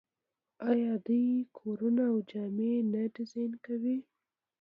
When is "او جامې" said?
2.11-2.71